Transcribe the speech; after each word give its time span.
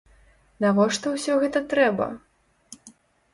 Навошта 0.63 1.11
ўсё 1.17 1.35
гэта 1.43 1.59
трэба? 1.75 2.09